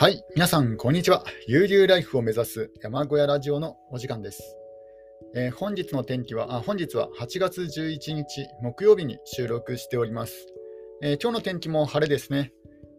[0.00, 1.24] はい、皆さん、こんにちは。
[1.48, 4.56] 悠々ライフを目指す山小屋ラジオのお時間です。
[5.34, 10.46] えー、本日の天気はあ、本日は8月11日木曜日に収録しております。
[11.02, 12.52] えー、今日の天気も晴れですね。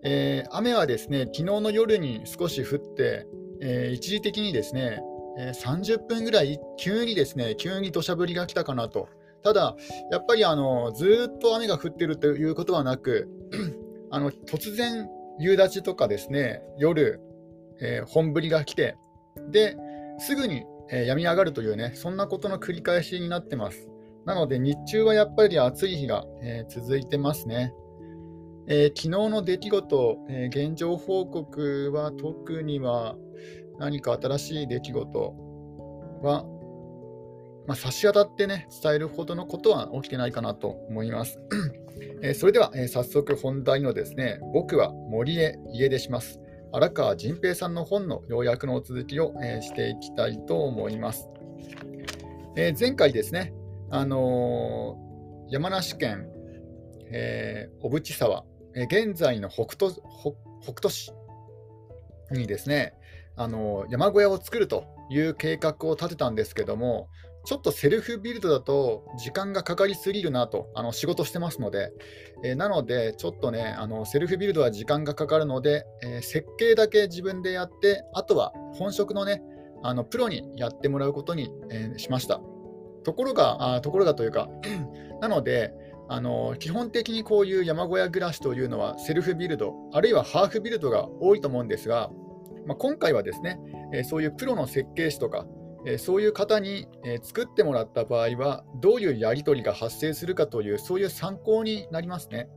[0.03, 3.25] えー、雨はですね、昨日の夜に少し降って、
[3.61, 4.99] え一時的にですね、
[5.39, 9.07] え30分ぐらい急にですね、急に土砂降りが来たかなと。
[9.41, 9.77] ただ、
[10.11, 13.29] やっぱりあのずっと雨が降ってるということはなく、
[14.11, 15.07] あの突然
[15.39, 17.21] 夕立とかですね、夜、
[17.81, 18.97] えー、本降りが来て、
[19.51, 19.75] で、
[20.19, 23.89] すぐに、えー、病み上がるというね、そんなことの繰り返しになってます。
[24.25, 27.73] なので、日中はやっぱり暑い日が、えー、続いてますね。
[28.71, 33.15] え昨日の出来事、え現状報告は特には
[33.79, 35.33] 何か新しい出来事
[36.21, 36.45] は、
[37.69, 41.39] まあ、差し当たってね、伝えるほどのことは起きてないかなと思います。
[42.23, 46.39] えそれでは、え早速本題のですね、僕は森へ家出します。
[46.71, 51.29] 荒川仁平さんの本の要約の続きを、えしていきたいと思います。
[52.55, 53.53] え前回ですね、
[53.91, 56.27] あのー、山梨県、
[57.11, 59.91] えー、小淵沢、え現在の北斗
[60.63, 61.11] 北斗市
[62.31, 62.95] にですね、
[63.35, 67.09] あのー、山小屋を作るという計画を立てたんですけども、
[67.49, 71.91] ちょっとセルフビルドだと時間がかかりすぎるなと、あの仕事してますので、
[72.43, 79.41] えー、なので、ちょっとね、あのセルフビルドは時間がかかるので、えー、設計だけ自分でやって、あとは本職のね、
[79.81, 82.39] あのプロにやってもらうことに、えー、しました。
[83.03, 84.47] ところが、あところがというか、
[85.19, 85.73] なので、
[86.07, 92.11] あの基本的にこういう山小屋暮らしというのはセルフビルド、あるいはハーフビルドが多いと思うんですが、
[92.67, 93.59] まあ、今回はですね、
[93.91, 95.47] えそういうプロの設計士とか、
[95.85, 102.49] えそういう方に、え作ってもらった場合は、どういうやり取りが発生するかという、そういう参考になりますね。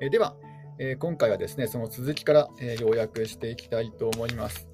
[0.00, 0.36] えでは、
[0.78, 4.68] え今回はですね、その続きから、え要約していきたいと思います。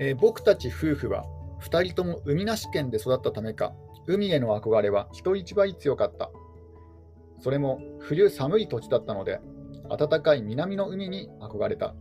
[0.00, 1.24] え僕たち夫婦は
[1.60, 3.74] 2人とも海なし県で育ったためか、
[4.06, 6.30] 海への憧れは人一倍強かった。
[7.40, 9.40] それも冬寒い土地だったので、
[9.88, 11.94] 暖かい南の海に憧れた。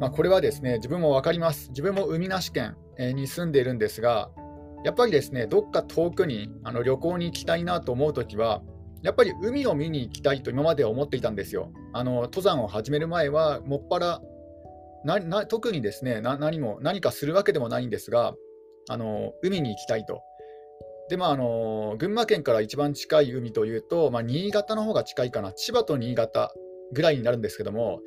[0.00, 1.68] まあ、これはですね、自分も分かります。
[1.68, 4.30] 自分も海なし県に住んでいるんですが、
[4.82, 8.62] やっぱりですね、どっか遠くにあの旅行に行きたいなと思うときは、
[9.02, 11.70] やっぱり海を見に行きたいと今までは思っていたんですよ。
[11.92, 14.22] あの登山を始める前は、もっぱら
[15.04, 18.34] な特にですね何も何かするわけでもないんですが、
[18.88, 20.22] あの海に行きたいと。
[21.10, 26.54] で、まあの、群馬県から一番近い海というと、まあ、新潟の方が近いかな、千葉と新潟
[26.92, 28.00] ぐらいになるんですけども、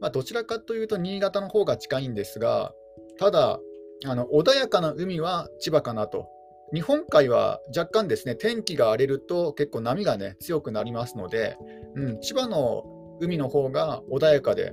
[0.00, 2.72] まあ、どちらかというと新潟の方が近いんですが、
[3.18, 3.60] ただ、
[4.06, 6.28] あの穏やかな海は千葉かなと。
[6.72, 11.58] 日本海は若干ですね、天気が荒れると結構波がね、強くなりますので、
[11.96, 12.84] うん、千葉の
[13.20, 14.72] 海の方が穏やかで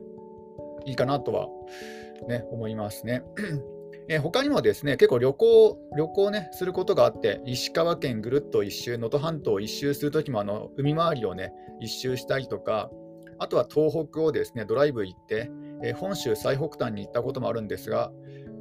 [0.85, 1.47] いいかなとは、
[2.27, 3.23] ね、思いますね。
[4.09, 11.51] え他にもですね、結構旅行、旅行ね、することがあって、石川県ぐるっと一周、能登半島を一周するときもあの海回りをね、
[11.81, 12.89] 一周したりとか、
[13.39, 15.51] あとは東北をですねドライブ行って、
[15.83, 18.11] えー、本州最北端に行ったこともあるんですが、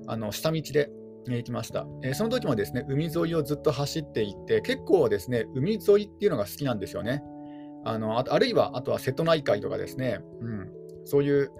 [0.06, 0.90] あの下道で、
[1.28, 7.22] 行きました、えー、その時もですね海沿いをずっと走っていって、結構ですね海沿いっていうのが好きなんですよね。
[7.84, 10.70] あのあるいは、あとは瀬戸内海とかですね、うん、
[11.04, 11.52] そういう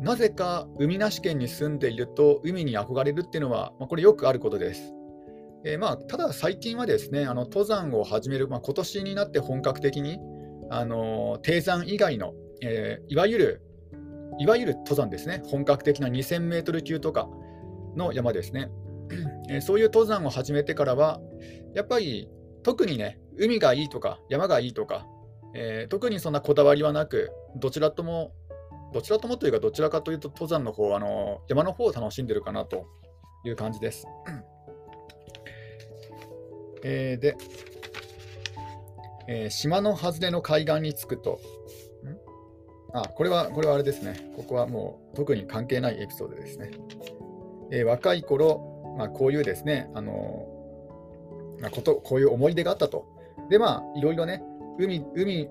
[0.00, 4.92] なぜか海なし県に住んでいると海に憧れるっていうのは、まあ、これよくあることです。
[5.64, 10.18] えー、まあ、ただ最近はですねあの登山を始める、まあ、今年になって本格的に
[10.72, 13.62] あの低山以外の、えー、いわゆる
[14.38, 17.28] いわゆる登山ですね、本格的な2000メートル級とか
[17.94, 18.70] の山ですね、
[19.50, 21.20] えー、そういう登山を始めてからは、
[21.74, 22.28] やっぱり
[22.62, 25.06] 特にね、海がいいとか山がいいとか、
[25.54, 28.32] えー、特にそんなこだわりはなく、どちらとも、
[28.94, 32.86] どちらともというか、どちらかというと登山の方、あの山の方を楽しんでるかなと
[33.44, 34.06] いう感じです。
[36.84, 37.36] えー、で、
[39.28, 41.40] えー、島の外れの海岸に着くと、
[42.94, 44.32] あ、これは、これはあれですね。
[44.36, 46.70] ここはもう特に関係ないエピソードですね。
[47.70, 50.46] えー、若い頃、まあ、こういうですね、あの
[51.58, 53.06] まあ、こと、こういう思い出があったと。
[53.48, 54.42] で、まあ、いろいろね、
[54.78, 55.48] 海、海、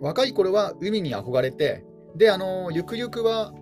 [0.00, 1.84] 若い頃は海に憧れて、
[2.14, 3.54] で、あのゆくゆくは、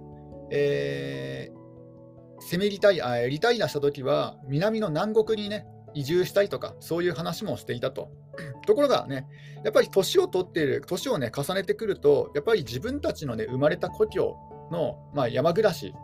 [0.50, 8.10] えー、攻めリタイア、リタイアしたときは、南の南国にね、移住したいとか、そういう話もしていたと。
[8.66, 9.26] ところがね、
[9.64, 14.36] やっぱり年を取っている、年をね、重ねてくると、やっぱり自分たちのね、生まれた故郷
[14.70, 15.94] の、まあ、山暮らし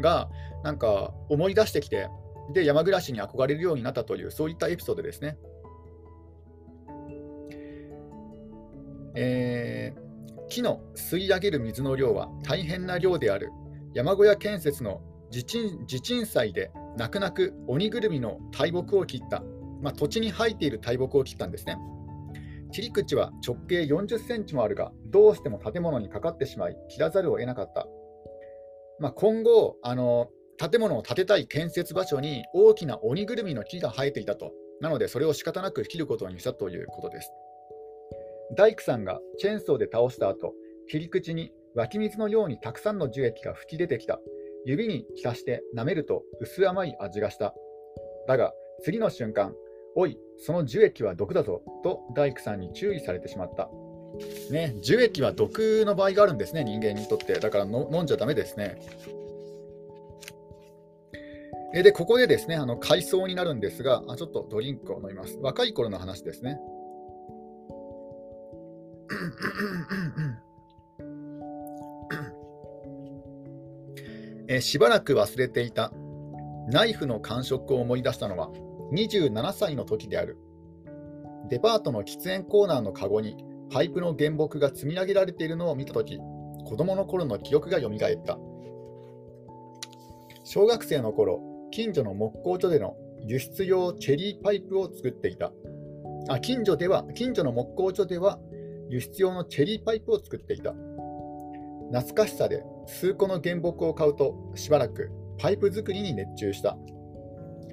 [0.00, 0.28] が、
[0.62, 2.08] なんか思い出してきて、
[2.52, 5.36] で、山暮らしに憧れるようになったという、そういったエピソードですね。
[9.16, 13.50] えー、木の吸い上げる水の量は大変な量である
[13.94, 15.00] 山小屋建設の
[15.30, 19.42] 地鎮地鎮祭で泣く泣く鬼ぐるみの大木を切った、
[19.82, 21.76] まあ、土地に生えている大木を切ったんですね。
[22.72, 27.86] 切り口は直径40センチもあるが、どうしても建物にかかってしまい、切らざるを得なかった。
[28.98, 34.52] まあ、今後あの、建物を建てたい建設場所に大きな鬼ぐるみの木が生えていたと。
[34.80, 37.30] なので、それを仕方なく切ることにしたということです。
[38.56, 40.52] 大工さんがチェーンソーで倒した後、
[40.88, 44.20] 切り口に湧き水のようにたくさんの樹液が吹き出てきた。
[44.64, 47.54] 指に浸して舐めると薄甘い味がした。
[48.26, 48.52] だが、
[48.82, 49.54] 次の瞬間、
[49.96, 53.68] おい、その樹液は毒だぞと大工さんに注意されてしまった。
[54.50, 57.34] ね、樹液は毒の場合があるんですね、人間にとって。
[57.34, 58.80] だから飲んじゃだめですね。
[61.72, 65.38] で、ここでですね、あの海藻になるんですがあ、ちょっとドリンクを飲みます。
[65.42, 66.58] 若い頃の話ですね。
[74.54, 75.92] えしばらく忘れていた
[76.68, 78.50] ナイフの感触を思い出したのは
[78.92, 80.38] 27歳の時である。
[81.48, 83.36] デパートの喫煙コーナーのカゴに
[83.70, 86.18] パイプの原木が積み上げられているのを見た時
[86.64, 88.38] 子供の頃の記憶がよみがえった。
[90.44, 91.40] 小学生の頃、
[91.70, 92.96] 近所の木工所での
[93.26, 95.52] 輸出用チェリーパイプを作っていた。
[96.28, 98.38] あ近所では近所の木工所では
[98.88, 100.74] 輸出用のチェリーパイプを作っていた。
[101.94, 106.76] 懐かしさで数個の原木を買うとしばらくパイプ作りに熱中した。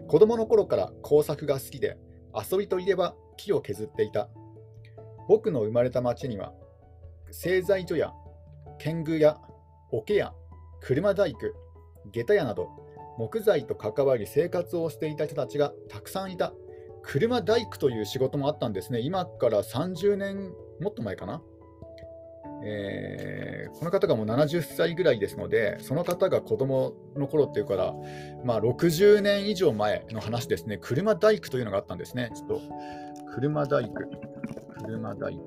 [0.07, 1.97] 子供の頃から工作が好きで
[2.35, 4.29] 遊びといえば木を削っていた。
[5.27, 6.53] 僕の生まれた町には
[7.31, 8.13] 製材所や
[8.77, 9.39] 剣具や
[9.91, 10.33] 桶や
[10.81, 11.39] 車大工、
[12.12, 12.69] 下駄屋など
[13.18, 16.53] 木材と関わり生活をしていた人たちがたくさんいた。
[17.01, 19.00] 車大工という仕事もあったんですね。
[19.00, 21.41] 今から30年もっと前かな？
[22.63, 27.93] えー、この方がもう70歳ぐらいですので、その方が子供の頃っていうから、
[28.43, 32.31] まあ、60年以上前の話ですね、車大工というのがあったんですね。
[32.35, 32.61] ちょっと、
[33.33, 33.93] 車大工、
[34.83, 35.41] 車大工。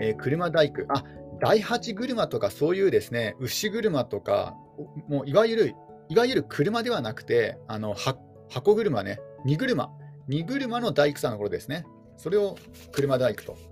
[0.00, 1.04] えー、車大工、あ
[1.40, 4.56] 第八車とかそういうですね、牛車とか、
[5.08, 5.74] もういわゆる、
[6.08, 9.90] いわゆる車ではなくて、あの箱車ね、荷車、
[10.28, 11.86] 荷車の大工さんの頃ですね。
[12.16, 12.56] それを
[12.92, 13.69] 車大工と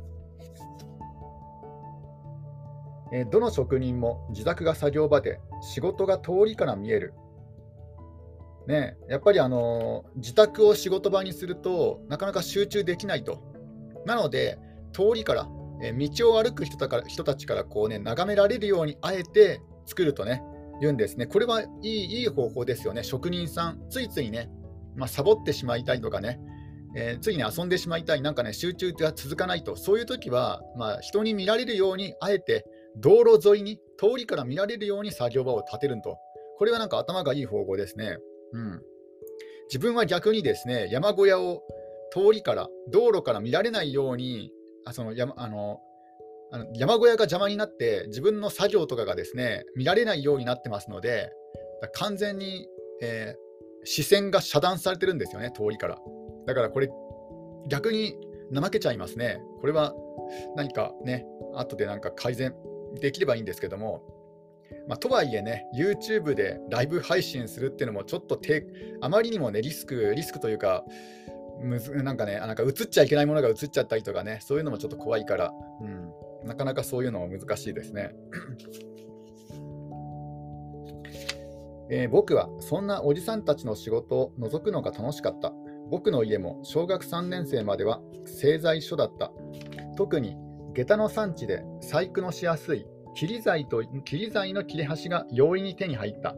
[3.12, 7.14] えどの職人も自宅が作業場で仕事が通りから見える。
[8.66, 13.42] ね、やっぱりあの自宅を仕事場にするとなかなか集中できないと。
[14.04, 14.58] なので、
[14.92, 15.48] 通りから、
[15.82, 20.42] え道を歩く人たから人たちからこう、ね、眺められるようにあえて作るとね、
[20.80, 21.26] 言うんですね。
[21.26, 23.02] これはいいいい方法ですよね。
[23.02, 24.50] 職人さん、ついついね、
[24.96, 26.40] まあ、サボってしまいたいとかね、
[26.94, 32.64] えー、ついに遊んでしまいたい、なんかね、集中が続かないと、そういう時は、まあ、人に見られるようにあえて
[32.96, 36.18] 道路沿いに、通りから見られるように作業場を建てると。
[36.56, 38.18] これはなんか頭がいい方法ですね。
[38.52, 38.82] うん。
[39.68, 41.62] 自分は逆にですね、山小屋を
[42.12, 44.52] 通りから、道路から見られないように、
[44.84, 45.80] あその山あの
[46.50, 51.30] あの山小屋が邪魔になって、自分の作業とかがですね、見られないようになってますので、
[51.94, 52.66] 完全に、
[53.02, 55.98] えー、視線が遮断されてるんですよね、通りから。
[56.46, 56.88] だからこれ、
[57.68, 58.16] 逆に
[58.54, 59.40] 怠けちゃいますね。
[59.60, 59.94] これは
[60.56, 62.54] 何かね、後でなんか改善
[63.00, 64.02] できればいいんですけども、
[64.86, 68.66] まあ、とはいえね、YouTube でライブ配信するっていうのもちょっとて
[69.00, 70.84] あまりにもね、リスク、リスクというか、
[71.60, 76.12] むずなんかね、なんか映っちゃいけないものが映っちゃったりとかね、そういうのもちょっと怖いから、うん、
[76.46, 78.14] なかなかそういうのも難しいですね。
[81.90, 85.52] えー、僕はそんなおじさんたちの仕事を覗くのが楽しかった。
[85.90, 89.32] 僕の家も小学3年生までは製材所だった。
[89.96, 90.36] 特に
[90.78, 96.36] 下駄の産地で細工のしやすい切り材と切り材の切れ端が容易に手に入った。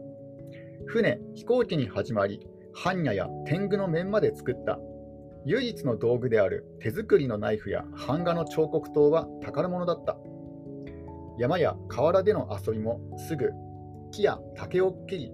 [0.87, 2.39] 船、飛行機に始まり、
[2.75, 4.79] 般若や天狗の面まで作った。
[5.45, 10.17] 唯一の道具である手作りのナイフや版画の彫刻刀は宝物だった。
[11.37, 13.51] 山や河原での遊びもすぐ
[14.11, 15.31] 木や竹を切り、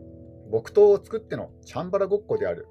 [0.52, 2.68] 木刀を作ってのチャンバラごっこである。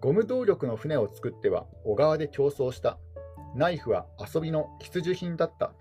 [0.00, 2.98] ゴム動力の船を作っては小川で競争した。
[3.54, 5.72] ナイフは遊びの必需品だった。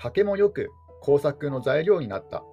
[0.00, 0.70] 竹もよく
[1.00, 2.44] 工作の材料になった。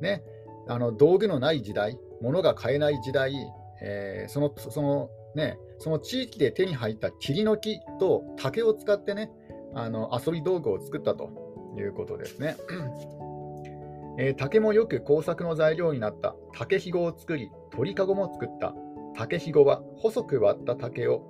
[0.00, 0.22] ね、
[0.68, 3.34] あの道具のない時代、物が買えない時代、
[3.82, 9.30] えー、そのそのね、その地域で手に入った桐の木と竹を使ってね、
[9.74, 12.56] あの遊び道具を作ったということですね。
[14.18, 18.74] えー、竹もよく工作の材料になった竹ひごを作り、鳥かごも作った。
[19.16, 21.22] 竹ひごは細く割った竹を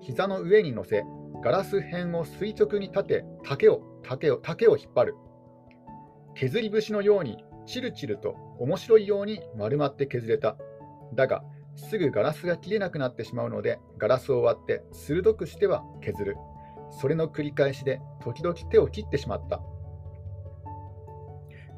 [0.00, 1.04] 膝の上に乗せ、
[1.42, 5.14] ガラス片を垂直に立て竹を竹を竹を引っ張る。
[6.34, 10.56] 削り節のようにチルチルと面白いように丸まって削れた。
[11.14, 11.44] だが
[11.76, 16.36] すぐガラスが切れなくなってしまうのでガラスを割って鋭くしては削る。
[16.90, 19.60] それの繰り返しで時々手を切ってしまった。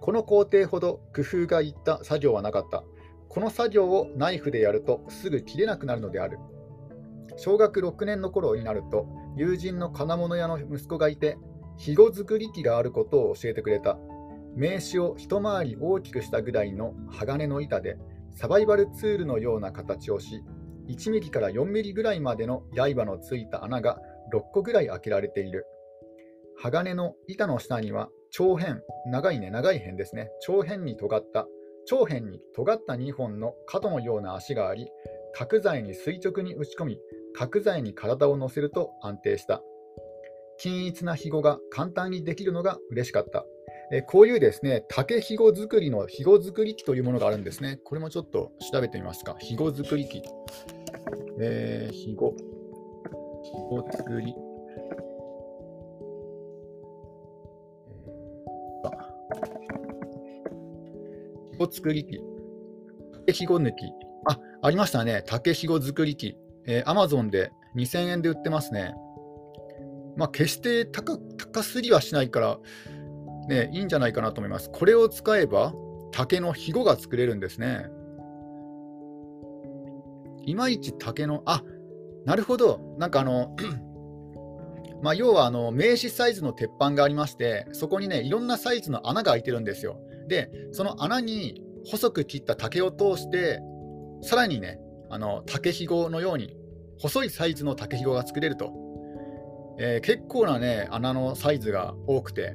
[0.00, 2.82] この工程ほど工夫がいった作業はなかった。
[3.28, 6.38] この作業をナイフでやるとすぐ切れなくなるのである。
[7.36, 11.38] 小学6年の頃になると友人の金物屋の息子がいて
[11.76, 13.98] 肥後作り機があることを教えてくれた。
[14.56, 17.98] 名刺を一回り大きくしたぐらいの鋼の板で
[18.32, 20.42] サバイバルツールのような形をし
[20.88, 24.00] 1ミリから4ミリぐらいまでの刃のついた穴が
[24.34, 25.66] 6個ぐらい開けられている。
[26.58, 30.30] 鋼の板の下には長辺長いね長い辺ですね。
[30.40, 31.46] 長辺に尖った
[31.86, 34.88] 長辺に尖った2本の角のような足があり
[35.32, 36.98] 角材に垂直に打ち込み
[37.34, 39.62] 角材に体を乗せると安定した
[40.58, 43.44] 均一な肥後が簡単にできるのが嬉しかった
[43.92, 47.80] えこういうですね、竹肥後作りの肥後作り機というものがあるんですね。
[47.84, 49.32] これもちょっと調べてみますか。
[49.34, 50.22] 肥後作り機。
[51.40, 52.36] えー、肥後。
[53.42, 54.34] 肥後作り。
[61.50, 62.20] 肥後作り機。
[63.26, 63.92] 竹肥後抜き。
[64.28, 65.24] あ、ありましたね。
[65.26, 66.36] 竹肥後作り機。
[66.66, 68.94] えー、Amazon で2000円で売ってますね。
[70.16, 72.58] まあ、決して高高すぎはしないから、
[73.48, 74.70] ね、いいんじゃないかなと思います。
[74.70, 75.72] これを使えば
[76.12, 77.86] 竹のひごが作れるんですね。
[80.44, 81.62] いまいち竹の、あ
[82.24, 83.56] なるほど、なんかあの、
[85.02, 89.98] まあ、要はあの名刺サイズの鉄板がありまして、そこにね、いろんなサイズの穴が開いてるんですよ。
[90.28, 93.60] で、その穴に細く切った竹を通して、
[94.22, 94.78] さらにね、
[95.10, 96.56] あの竹ひごのように
[97.00, 98.72] 細いサイズの竹ひごが作れると。
[99.82, 102.54] えー、結構なね、穴のサイズが多くて、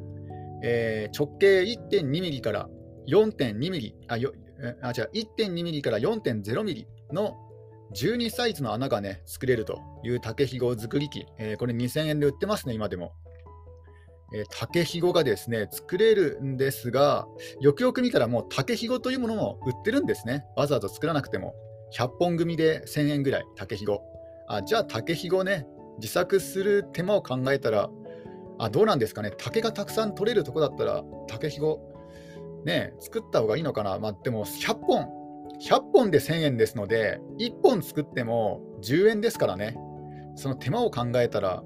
[0.64, 2.70] えー、直径1.2ミリから
[3.08, 4.32] 4.2ミリ、あ、よ
[4.82, 7.36] あ違う、1.2ミリから4.0ミリの
[7.96, 13.14] 12サイズの穴がね、作れるという竹ひご作り機、えー、これ2000円で売ってますね、今でも。
[14.34, 17.28] えー、竹ひごがですね、作れるんですが、
[17.60, 20.46] よくよく見たらもう竹ひごというものも売ってるんですね。
[20.56, 21.56] わざわざ作らなくても。
[21.94, 24.02] 100本組で1000円ぐらい、竹ひご。
[24.48, 27.90] あ、じゃあ竹ひごね、自作する手間を考えたら、
[28.58, 31.80] あどうなんですかね、竹がたくさん取れるとこだったら、竹ひご、
[32.66, 35.10] ね、作った方がいいのかな、まあ、でも100本、
[35.62, 39.78] 100本で1000円ですので、1本作っても10円ですからね、
[40.36, 41.64] その手間を考えたら、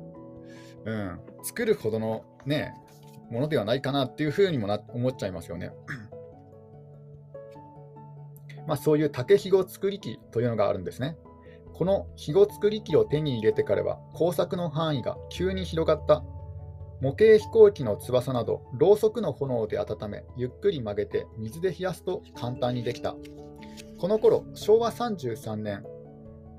[0.85, 2.73] うん、作るほどの、ね、
[3.29, 5.71] ものではないかなっていうふうにもな思っちゃいますよね。
[8.69, 11.17] まあ、そういう竹ひご作り機というのがあるんですね。
[11.73, 16.23] このひご作り機を手に入れてからは工作の範囲が急に広がった
[17.01, 23.15] 模型飛行機の翼など、ろうそくの炎で温め、ゆっくり曲げて水で冷やすと簡単にできた。
[23.97, 25.83] この頃、昭和33年、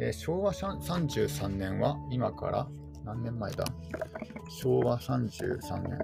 [0.00, 2.68] えー、昭和33年は今から
[3.04, 3.64] 何年前だ？
[4.48, 5.98] 昭和33年、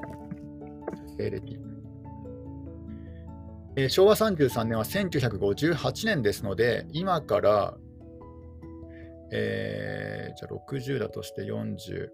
[1.19, 1.66] 西暦。
[3.79, 7.77] えー、昭和33年は1958年ですので、今から、
[9.33, 12.09] えー、じゃあ60だとして40、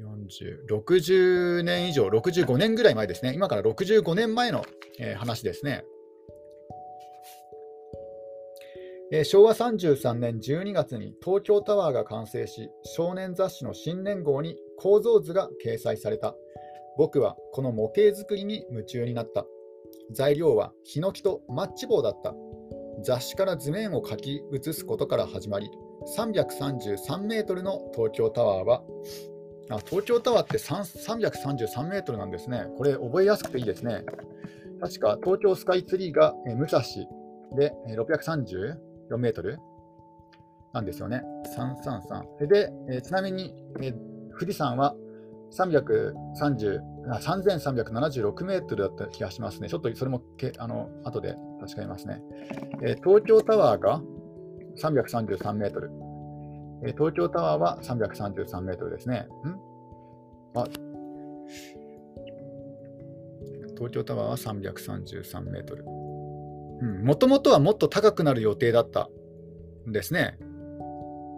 [0.00, 4.66] 40 60年以上、65年ぐらい前ですね、今から65年前の、
[4.98, 5.84] えー、話ですね。
[9.12, 16.34] えー、昭和33年12月に東京タワーが完成し、少年雑誌の新年号に構造図が掲載された。
[16.96, 19.46] 僕はこの模型作りに夢中になった。
[20.12, 22.34] 材料はヒノキとマッチ棒だった。
[23.02, 25.70] 雑誌から図面を書き写すことから始まり、
[26.16, 28.82] 333メートルの東京タワーは
[29.70, 32.66] あ東京タワーって333メートルなんですね。
[32.76, 34.04] これ覚えやすくていいですね。
[34.80, 36.82] 確か東京スカイツリーが、武蔵
[37.56, 39.58] で、634メートル
[40.74, 41.22] なんですよね。
[41.56, 42.46] 333。
[42.46, 43.54] で、ちなみに、
[44.38, 44.94] 富士山は
[45.56, 49.68] 330あ3376メートルだった気がしますね。
[49.68, 52.22] ちょっとそれもけあの後で確かめますね、
[52.82, 54.02] え東京タワーが
[54.78, 55.90] 333メートル。
[56.86, 59.28] え東京タワーは333メートルですね。
[59.46, 60.58] ん？
[60.58, 60.66] あ
[63.76, 65.84] 東京タワーは333メートル。
[67.04, 69.08] もともとはもっと高くなる予定だった
[69.88, 70.38] んですね。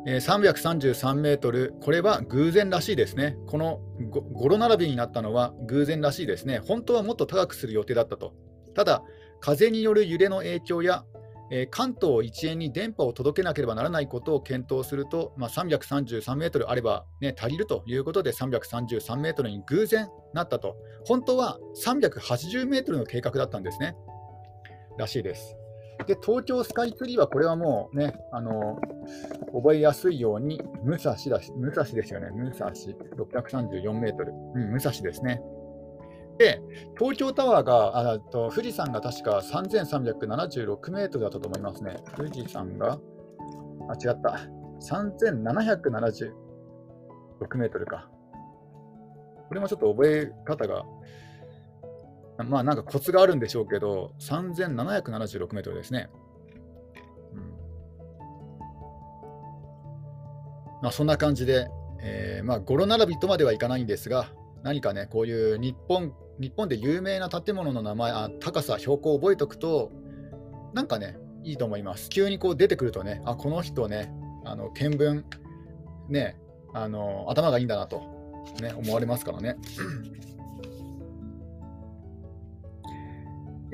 [0.07, 3.37] 333メートル、これは偶然らしいですね。
[3.47, 6.61] この語呂並びになったのは偶然らしいですね。
[6.61, 8.33] 本当はもっと高くする予定だったと。
[8.75, 9.03] ただ、
[9.41, 11.05] 風による揺れの影響や
[11.51, 23.97] えー、関東一円に電波を届けなければならないことを検討すると、まあ、333メートルあれば、ね、足りるということで、333メートルに偶然なったと、本当は380メートルの計画だったんですね。
[24.99, 25.57] らしいです。
[26.07, 28.81] で、東京スカイツリーはこれはもうね、あの
[29.53, 35.41] 覚えやすいように、武蔵だし、武蔵ですよね、武蔵634メートル、うん、武蔵ですね。
[36.39, 36.61] で、
[36.99, 41.97] 東京タワーが、あと富士山が確か3376メートルだったと思いますね。
[42.17, 42.99] 富士山が、
[43.89, 44.39] あ、違った。
[44.81, 46.33] 3776
[47.57, 48.11] メートルか。
[49.49, 50.85] これもちょっと覚え方が、
[52.45, 56.09] まあなんかコツがあるんでしょうけど、3776メートルですね。
[57.33, 57.41] うん
[60.83, 61.69] まあ、そんな感じで、
[62.01, 64.29] えー、まあ語呂並びとまではいかないんですが、
[64.63, 69.91] 何かね、こういう日本日本で有名な建物の名前あ、高さ、標高を覚えておくと、
[70.75, 72.11] なんかね、いいと思います。
[72.11, 74.13] 急にこう出てくるとね、あ、この人ね、
[74.45, 75.25] あの見聞、
[76.09, 76.37] ね、
[76.75, 78.01] あの頭がいいんだなと、
[78.61, 79.57] ね、思われますからね。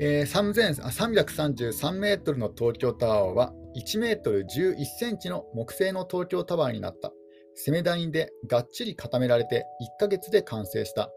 [0.05, 7.13] えー、333メートルの東京タワーは1メートル11センチの木製の東京タワーになった。
[7.55, 11.09] 攻め台でがっちり固められて1ヶ月で完成した。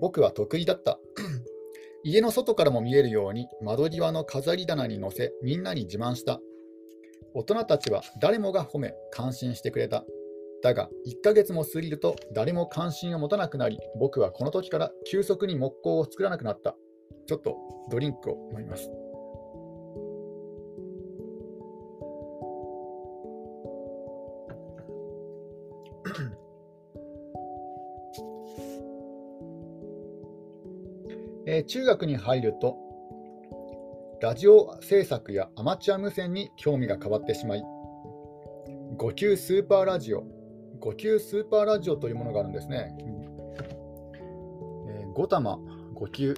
[0.00, 0.98] 僕は得意だった。
[2.02, 6.40] 家の外からも見えるように窓際の飾り棚に載せみんなに自慢した。
[7.34, 10.06] 大人たちは誰もが褒め感心してくれた。
[10.62, 16.74] だが1ヶ月も過ぎると誰も関心を持たなくなり僕はこの時から急速に木工を作らなくなった。
[17.26, 17.56] ちょっと
[17.90, 18.90] ドリンクを飲みます。
[31.46, 32.76] えー、中学に入ると、
[34.20, 37.62] ラジオ制作やアマチュア無線に興味が変わってしまい、
[38.98, 40.24] 5級スーパーラジオ、
[40.80, 42.94] 5級スーパーラジオというものがあるんですね。
[44.88, 45.58] えー、5玉、
[45.94, 46.34] 5級、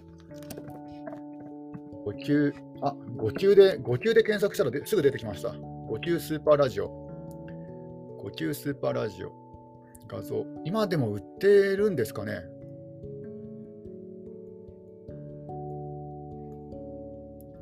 [2.12, 5.48] 5級、あ、5級で、5級で検索したらですぐ出てきました。
[5.51, 6.90] 5級スーパーラジオ。
[8.22, 9.33] 5級スーパーラジオ。
[10.09, 10.44] 画像。
[10.64, 12.40] 今でも売ってるんですかね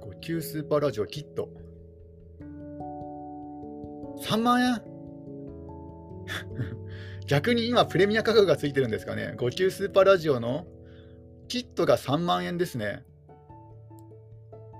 [0.02, 1.48] ？5級スーパーラジオキット。
[4.22, 4.82] 3万円？
[7.26, 10.66] 逆に今プレミア価格がついてるんですかね？5級スーパーラジオの
[11.48, 13.04] キットが3万円ですね。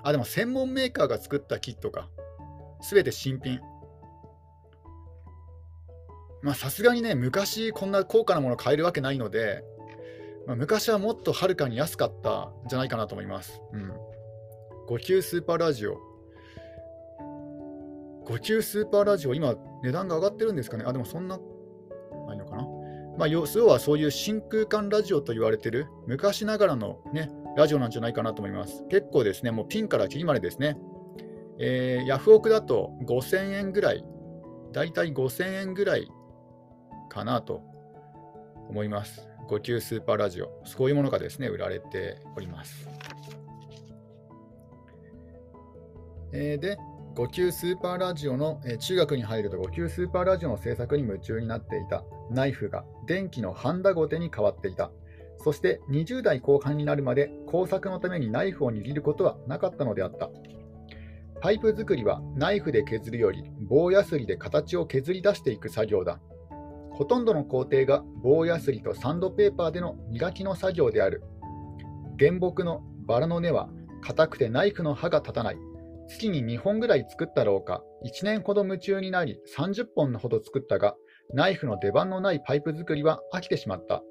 [0.03, 2.09] あ、でも専門メーカーが作ったキットか。
[2.81, 3.61] すべて新品。
[6.43, 9.63] まあさすがにね、昔こんな高価なもの買えるわけないので、
[10.47, 13.61] まあ、昔はもっとはるかに安かったんじゃないかなと思います。
[13.73, 13.93] うん。
[14.89, 15.99] 5級スーパーラジオ。
[18.25, 20.85] 5級スーパーラジオ、今、値段が上がってるんですかね？
[20.87, 21.39] あ、でもそんな、
[22.27, 22.67] ないのかな？
[23.19, 28.85] まあ、要はそういう真空管ラジオと言われてる昔ながらのね、ラジオなんじゃないかなと思います。
[28.89, 30.77] 結構ですね、もうピンからキリまでですね。
[31.59, 34.05] えー、ヤフオクだと5000円ぐらい、
[34.73, 36.09] だいたい5000円ぐらい
[37.09, 37.63] かなと
[38.69, 39.29] 思います。
[39.49, 42.89] 5級スーパーラジオ、そういうものがですね、売られております。
[46.33, 46.79] えー、で、
[47.17, 54.93] 5級スーパーラジオの、えー、中学に入ると5級スーパーラジオの制作に夢中になっていたナイフが電気のハンダゴテに変わっていた。
[55.43, 60.31] そして20代後半になるまで工作のためにナイフを握ることはなかったのであった。
[61.41, 66.21] パイプ作りはナイフで削るより棒やすりで形を削り出していく作業だ。
[66.93, 71.23] ほとんどの工程が棒やすりとサンドペーパーでの磨きの作業である。
[72.19, 73.71] 原木のバラの根は
[74.03, 75.57] 硬くてナイフの刃が立たない。
[76.09, 80.95] 月に2本ぐらい作ったろうか、1年ほど夢中になり30本ほど作ったが、
[81.33, 84.03] ナイフの出番のないパイプ作りは飽きてしまった。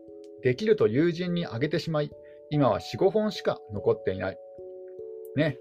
[0.43, 2.11] できると友人にあげてしまい、
[2.49, 4.37] 今は4、5本しか残っていない。
[5.35, 5.57] ね、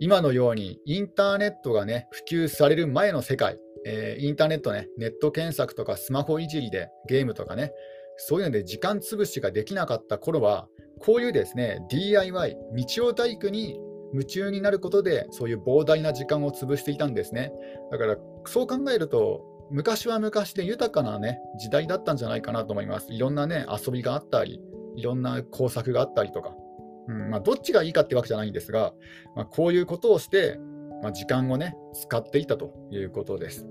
[0.00, 7.72] 今のようにインターネットがね、普及される前の世界、えー、インターネットね、ネット検索とかスマホいじりでゲームとかね、
[8.16, 10.68] そういうので時間潰しができなかった頃は、
[11.00, 13.78] こういうですね、DIY、日曜大工に
[14.12, 17.52] 夢中になることで、そういう膨大な時間を潰していたんですね。
[17.90, 23.12] だから、そう考えると、昔は昔で豊かな、ね、時代だったんじゃないかなと思います。
[23.12, 24.60] いろんな、ね、遊びがあったり、
[24.96, 26.54] いろんな工作があったりとか、
[27.08, 28.92] うんまあ、どっちがいいかってわけじゃないんですが、
[29.34, 30.58] まあ、こういうことをして、
[31.02, 33.66] まあ、時間を、ね、使っていたということです。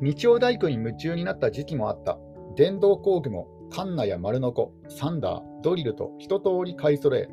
[0.00, 2.18] 日曜大工に夢中になった時期もあった。
[2.56, 7.28] 電動工具もカンナや丸ノコ、サンダー、ドリルと一通り買い揃え、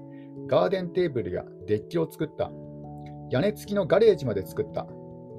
[0.47, 2.51] ガーデンテーブルやデッキを作った。
[3.29, 4.87] 屋根付きのガレージまで作った。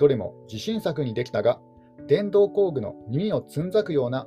[0.00, 1.60] どれも自信作にできたが、
[2.08, 4.26] 電動工具の耳をつんざくような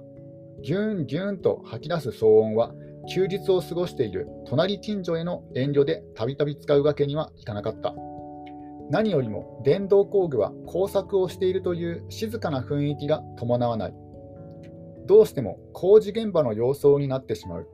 [0.62, 2.72] ギュンギュンと吐き出す騒音は、
[3.12, 7.96] 休日を過ごしている隣近所への遠慮でたびたび使うわけにはいかなかった。
[8.92, 13.96] 何よりも電動工具は工作をしているという静かな雰囲気が伴わない。
[15.08, 17.68] どうしても工事現場の様相になってしまう。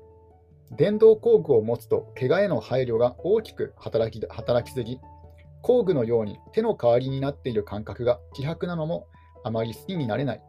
[0.71, 4.99] 電動工具を持つと怪我への配慮が大きく働き働きすぎ、
[5.61, 9.07] 工具のように手の代わりになっている感覚が希薄なのも
[9.43, 10.41] あまり好きになれない。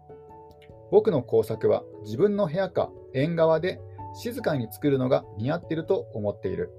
[0.91, 3.81] 僕の工作は自分の部屋か縁側で
[4.15, 6.71] 静かに作るのが似合ってると思っている。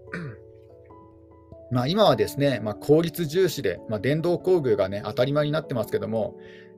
[1.71, 6.35] まあ今はですね、まあ、効率重視で、まあ、電動工具が、ね、当たり前になってますけども、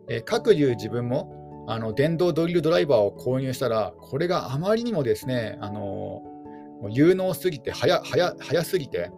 [0.07, 9.11] えー、各いう自分もあの電動ドリルドライバーを購入したら、これがあまりにもですね、あのー、有能すぎて早、早早すぎて、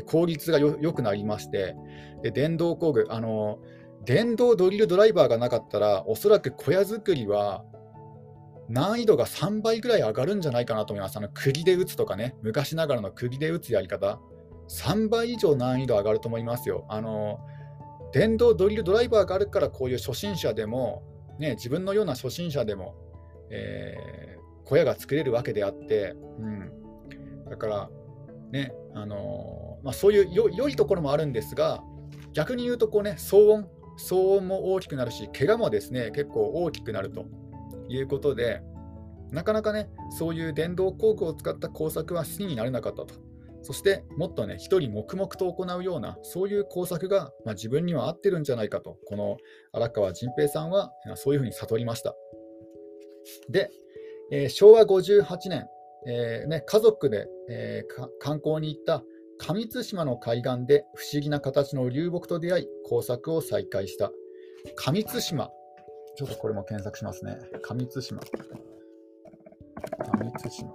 [0.00, 1.76] 効率が良くなりまして、
[2.22, 3.58] で電動工具、あの
[4.04, 7.64] 電動ドリルドライバーがなかったら、おそらく小屋作りは
[8.68, 11.18] 難易度が3倍ぐらい上がるんじゃないかなと思います。
[11.18, 14.18] あの釘で打つとかね、昔ながらの釘で打つやり方、
[14.68, 16.86] 3倍以上難易度上がると思いますよ。
[16.88, 17.38] あの
[18.12, 21.02] 電動ドリルドライバーがあるから、こういう初心者でも、
[21.38, 22.94] ね、自分のような初心者でも、
[23.50, 26.70] えー、小屋が作れるわけであって、うん、
[27.48, 27.90] だから、
[28.50, 31.82] ねあのまあ、そういう良いところもあるんですが、
[32.32, 33.68] 逆に言うとこう、ね、騒音、
[33.98, 37.26] 騒音も大きくなるし、怪我もですね結構大きくなると
[37.88, 38.62] いうことで、
[39.30, 43.14] なかなかね、そういう電動工具を使った工作は好きになれなかったと。
[43.62, 49.36] そしてもっとね、一人黙々と行うような、そういう工作が、まあ、自分には合ってるんじゃないかと、この
[49.72, 52.14] 荒川仁平さんはそういうふうに悟りました。
[53.48, 53.70] で、
[54.32, 55.66] えー、昭和58年、
[56.06, 59.04] えーね、家族で、えー、観光に行った
[59.42, 64.12] 上津島の海岸で不思議な形の流木と出会い、工作を再開した。
[64.76, 65.50] 上津島。
[66.14, 67.38] ちょっとこれも検索しますね。
[67.60, 68.20] 上津島。
[68.20, 68.24] 上
[70.38, 70.72] 津島。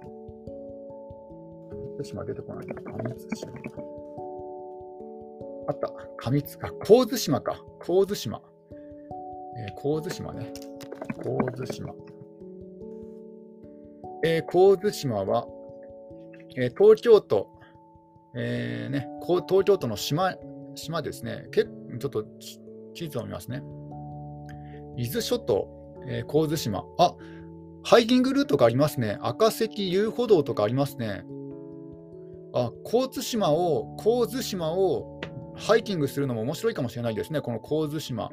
[1.96, 2.74] 上津島出てこないな。
[2.74, 3.50] 上津島。
[5.68, 5.90] あった。
[6.18, 7.64] 上津、あ、神津島か。
[7.80, 8.42] 神津島。
[9.56, 10.52] えー、神津島ね。
[11.22, 11.94] 神津島。
[14.26, 15.46] えー、神津島は、
[16.54, 17.56] えー、東京都
[18.34, 20.34] えーね、東京都の島
[20.74, 22.24] 島ですね、結ちょっと
[22.94, 23.62] 地図を見ますね。
[24.96, 25.68] 伊豆諸島、
[26.06, 26.84] えー、神津島。
[26.98, 27.14] あ
[27.84, 29.18] ハイキングルートがありますね。
[29.22, 31.24] 赤石遊歩道とかありますね。
[32.52, 35.20] あ、神津島を、神津島を
[35.54, 38.30] ハイキングするのも面白いかもしれないですね、この神津島。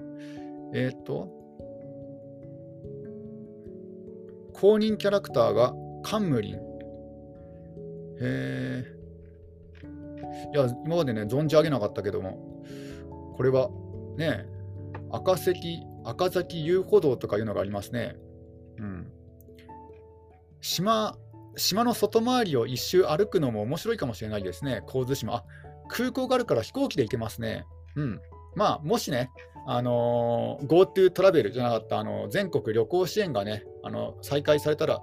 [0.74, 1.30] えっ、と、
[4.54, 6.56] 公認キャラクターがカンムリン。
[6.56, 6.60] へ
[8.22, 8.95] え。
[10.54, 12.64] いや、今までね、存じ上げなかったけども、
[13.36, 13.70] これは
[14.18, 14.46] ね、
[15.12, 18.16] 赤崎、赤崎遊歩道とかいうのがありますね。
[18.78, 19.12] うん。
[20.62, 21.18] 島、
[21.56, 25.36] 島の外回りを一周歩くのも面白いかもしれないですね、神津島。
[25.36, 25.46] あ
[25.88, 27.66] 空港があるから飛行機で行けますね。
[27.96, 28.22] うん。
[28.56, 29.30] まあ、もしね、
[29.68, 35.02] あのー、GoTo トラベルじゃなかった、あのー、全国旅行支援がね、あの再開されたら、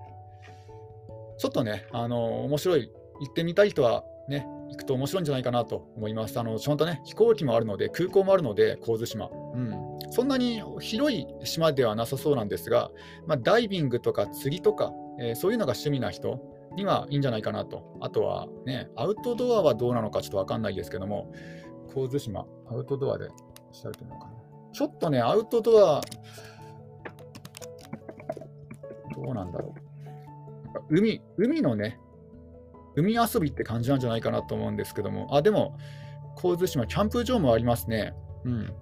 [1.39, 2.91] ちょっとね、あの、面白い、
[3.21, 6.39] 行ってみたい人はね、行くと面白いんじゃないかなと思います。
[6.41, 9.29] あのちゃんとね、飛行機もあるので、空港もあるので、神津島。
[9.55, 9.75] うん、
[10.11, 12.91] そんなに広い島ではなさそうなんですが、
[13.27, 16.41] まあ、ダイビングとか釣りとか、えー、そういうのが趣味な人
[16.75, 17.99] にはいいんじゃないかなと。
[18.01, 21.31] あとはね、アウトドアはどうなのかちょっとわかんないですけども、
[21.93, 23.29] 神津島、アウトドアで
[23.73, 24.33] 調べてみようかな。
[24.73, 26.01] ちょっとね、アウトドア、
[29.15, 29.83] どうなんだろう。
[30.89, 31.99] 海、海のね、
[32.97, 35.79] 海遊びって感じなんじゃないかなと思うんですけども、あ、でも、
[36.41, 38.15] 神津島、キャンプ場もありますね。
[38.45, 38.73] うん。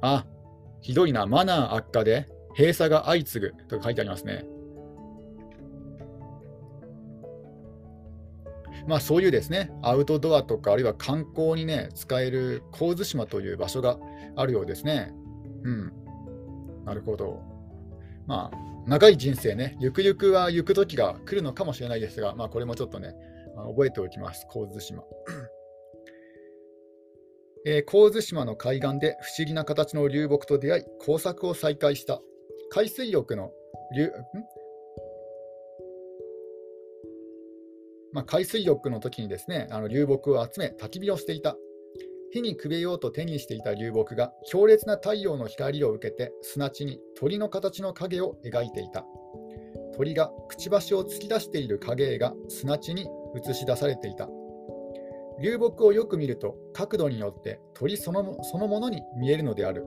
[0.00, 0.26] あ、
[0.80, 4.44] ひどいな、マナー悪化で閉鎖が相次ぐと書いてありますね。
[8.86, 13.98] まあそういうですね、アウトドアとか、あるいは観光にね、使える神津島という場所が
[14.36, 15.14] あるようですね。
[15.62, 15.92] うん。
[16.84, 17.40] なるほど。
[18.26, 23.14] まあ、長い人生ね、ゆくゆくは行く時が来るのかもしれないですが、まあ、これもちょっとね、
[23.68, 25.04] 覚えておきます、神津島。
[27.64, 32.20] えー、神津島の海岸で不思議な形の流木と出会い、工作を再開した。
[32.70, 33.52] 海水浴の
[33.94, 34.10] 流、
[38.12, 41.56] まあ、海水浴の時にですね、あの流木を集め、焚き火をしていた。
[42.32, 49.04] 火にくべようと手にしていた流木が強烈な太陽の光を受けて砂地に鳥の形の影を描いていた
[49.96, 54.28] 鳥がくちばしを突き出している影絵が砂地に映し出されていた
[55.40, 59.86] 流木をよく見ると角度によって鳥そのそのものに見えるのである。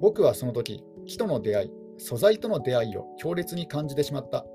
[0.00, 4.46] 僕はその時、木との出会い、素材との出会いを強烈に感じてしまった。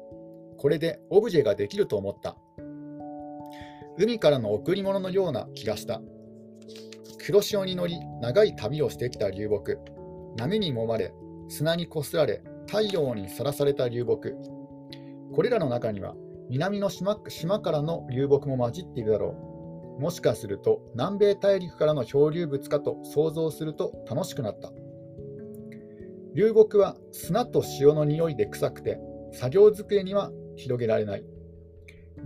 [0.58, 2.38] これでオブジェができると思った。
[3.98, 6.02] 海からの贈り物のような気がした。
[7.26, 9.80] 黒潮に乗り、長い旅をしてきた流木。
[10.38, 11.12] 波に揉まれ、
[11.50, 14.36] 砂にこすられ、太陽にさらされた流木。
[15.34, 16.14] これらの中には、
[16.52, 19.36] 南の島島からの流木も混じっているだろ
[19.98, 20.02] う。
[20.04, 24.72] もしかすると、南米大陸からの漂流物かと想像すると楽しくなった。
[26.36, 29.00] 流木は砂と塩の匂いで臭くて、
[29.32, 31.26] 作業机には広げられない。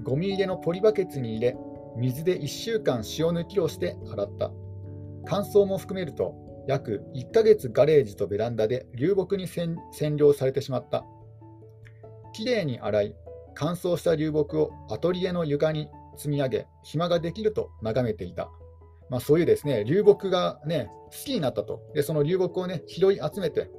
[0.03, 1.57] ゴミ入れのポリバケツに入れ、
[1.95, 4.51] 水で1週間塩抜きをして洗った。
[5.25, 6.35] 乾燥も含めると、
[6.67, 9.75] 約1ヶ月ガレージとベランダで流木に占
[10.15, 11.05] 領されてしまった。
[12.33, 13.15] きれいに洗い、
[13.55, 18.51] 乾燥した流木をアトリエの床に積み上げ、暇ができると眺めていた。
[19.09, 23.71] まあ、そういうですね流木が、ね、好きになったと、でその流木を、ね、拾い集めて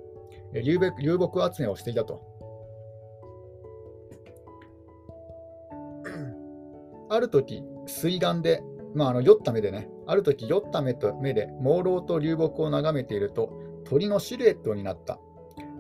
[0.53, 2.27] 流木、流木集めをしていたと。
[7.09, 8.63] ある時、水岸で、
[8.95, 13.51] まあ、あの酔った目でね、ある時酔った目と目で朦朧と流木を眺めていると、
[13.85, 15.19] 鳥のシルエットになった。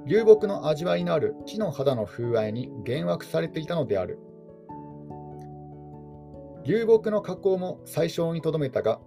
[0.07, 4.19] 流木の味わいのある木の肌の風合いに幻惑されていたのである。
[6.65, 9.01] 流木の加工も最小にとどめたが、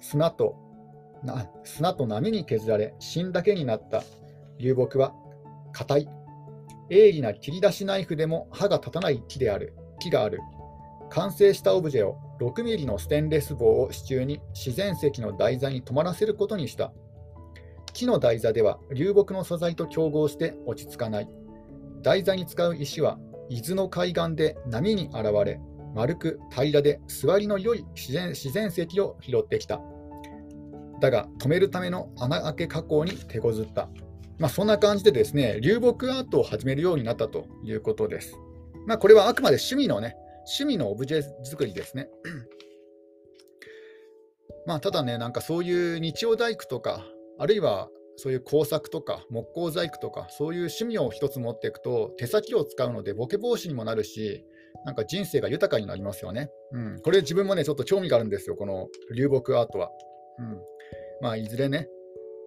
[0.00, 0.56] 砂と
[1.64, 4.02] 砂と波に削られ、芯だけになった
[4.58, 5.14] 流木は
[5.72, 6.08] 硬い。
[6.90, 9.74] 鋭利な切り出しナイフでも刃が立たない木である。
[10.00, 10.40] 木がある。
[11.10, 16.92] 完成したオブジェを6ミリのステンレス棒を支柱に自然石の台座に止まらせることにした。
[17.92, 21.28] 木の台座では流木の素材と競合して落ち着かない。
[22.02, 25.60] 台座に使う石は伊豆の海岸で波に現れ、
[25.94, 29.80] 丸く平らで座りの良い自然自然石を拾ってきた。
[31.00, 33.88] だが止めるための穴開け加工に手こずった。
[34.38, 38.38] まあ、そんな感じでですね、流木アートを始めるようになったということです。
[38.86, 40.16] まあ、これはあくまで趣味のね、
[40.48, 42.08] 趣味のオブジェ作りですね。
[44.66, 47.04] まあ、ただね、なんかそういう日曜大工とか、
[47.38, 54.44] あるいはそういう工作とか木工細工とか、そういう趣味を一つ持っていくと、手先を使うのでボケ防止にもなるし、
[54.84, 56.50] なんか人生が豊かになりますよね。
[56.72, 59.90] うん、これ自分もね、ちょっと興味があるんですよ、この流木アートは。
[60.38, 60.60] うん、
[61.20, 61.88] まあ、いずれね、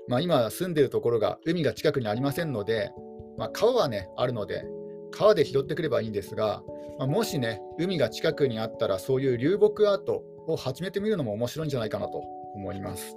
[0.07, 2.91] まあ、今住んでるところが海が近くにありませんので、
[3.37, 4.63] まあ、川はね、あるので、
[5.11, 6.63] 川で拾ってくればいいんですが、
[6.97, 12.19] まあ、もしね、海が近くにあったら、そういう流木アートを始めてみるのも面白いんじゃないかなと
[12.55, 13.15] 思います。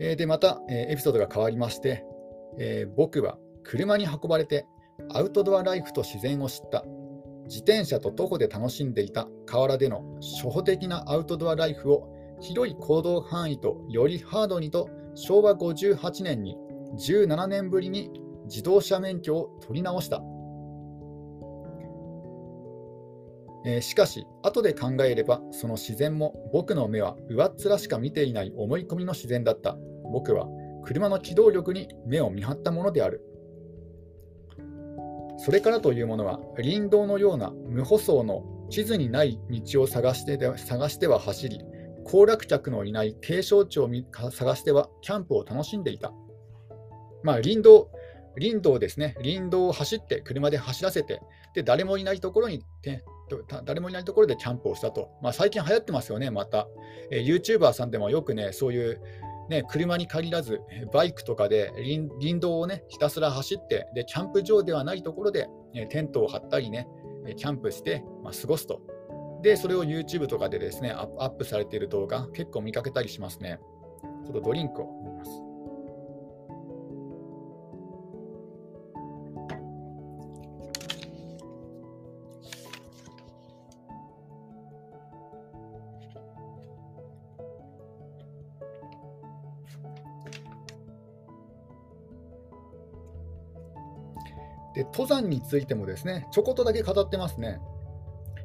[0.00, 2.04] えー、で、また、えー、エピソードが変わりまして、
[2.58, 4.66] えー、僕は車に運ばれて
[5.10, 6.84] アウトドアライフと自然を知った。
[7.44, 12.08] 自転車と徒歩で楽しんでいた河原での初歩的なアウトドアライフを
[12.40, 16.56] 広い行動範囲とよりハードにと昭和58年に
[16.98, 18.10] 17年ぶりに
[18.52, 20.22] 自動車免許を取り直した、
[23.64, 29.78] えー、しかし後で考えればその自然も僕の目は上っ面しか見ていない思い込みの自然だった。
[30.12, 30.46] 僕は
[30.84, 33.22] 車の機動力に目を見張ったものである。
[35.38, 41.60] それからというものは林道のような無舗装の地図にない道を探して探しては走り
[42.04, 43.88] 行楽客のいない景勝地を
[44.30, 46.12] 探してはキャンプを楽しんでいた。
[47.22, 47.88] まあ、林道、
[48.38, 51.20] 林道ですね、林道を走って、車で走らせて、
[51.54, 53.02] で誰もいないところに、ね、
[53.64, 55.10] 誰もいないところでキャンプをしたと。
[55.22, 56.68] まあ、最近流行ってますよね、また。
[57.10, 59.00] えー、YouTuber さんでもよくね、そういう、
[59.48, 60.60] ね、車に限らず、
[60.92, 66.88] バイクとかで林道をね、ひたすら走って、で、キャンプ場ではないところで、ね、テントを張ったりね、
[67.36, 68.80] キャンプして、まあ、過ごすと。
[69.42, 73.58] で、それを YouTube とかでですね、アップされている動画、結構見かけたりしますね。
[74.24, 75.51] ちょっとドリンクを飲みます。
[94.74, 97.60] で登山についてもですね、ちょこっとだけ語ってますね。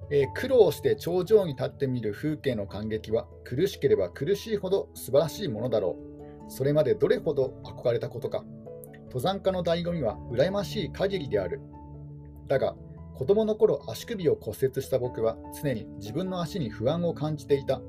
[0.09, 5.97] えー、苦労して頂上に立ってみる風景の感激は苦しければ苦しいほど素晴らしいものだろ
[6.47, 6.51] う。
[6.51, 8.43] それまでどれほど憧れたことか。
[9.07, 11.61] 登山家の醍醐味は羨ましい限りである。
[12.47, 12.75] だが、
[13.15, 17.81] 子供の頃足首を骨折した僕は常に自分の足に不安を感じていた。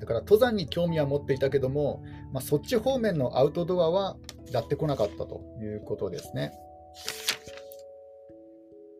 [0.00, 2.02] だから登山に興味は持っていたけども、
[2.32, 4.16] まあ、そっち方面のアウトドアは
[4.50, 6.52] やってこなかったということですね。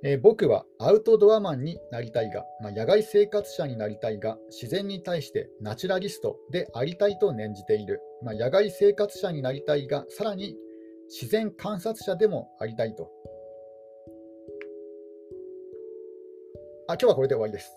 [0.03, 8.01] えー僕はアウトドアマンになりたいが、まあ、野外生活者になりたいが、自然に対してナチュラリストでありたいと念じている。
[8.23, 10.57] まあ、野外生活者になりたいが、さらに
[11.09, 13.11] 自然観察者でもありたいと。
[16.89, 17.77] あ今日はこれで終わりです。